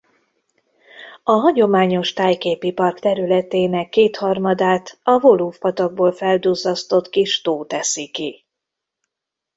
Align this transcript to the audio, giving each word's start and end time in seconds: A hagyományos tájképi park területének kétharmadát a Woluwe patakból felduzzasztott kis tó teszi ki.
A 1.23 1.31
hagyományos 1.31 2.13
tájképi 2.13 2.71
park 2.71 2.99
területének 2.99 3.89
kétharmadát 3.89 4.99
a 5.03 5.11
Woluwe 5.21 5.55
patakból 5.59 6.11
felduzzasztott 6.11 7.09
kis 7.09 7.41
tó 7.41 7.65
teszi 7.65 8.09
ki. 8.09 8.45